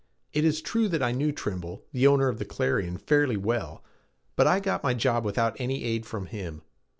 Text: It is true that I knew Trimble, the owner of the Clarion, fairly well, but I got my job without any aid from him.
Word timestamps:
It 0.33 0.43
is 0.43 0.63
true 0.63 0.87
that 0.87 1.03
I 1.03 1.11
knew 1.11 1.31
Trimble, 1.31 1.85
the 1.93 2.07
owner 2.07 2.27
of 2.27 2.39
the 2.39 2.43
Clarion, 2.45 2.97
fairly 2.97 3.37
well, 3.37 3.83
but 4.35 4.47
I 4.47 4.59
got 4.59 4.81
my 4.81 4.95
job 4.95 5.23
without 5.23 5.55
any 5.61 5.83
aid 5.83 6.07
from 6.07 6.25
him. 6.25 6.63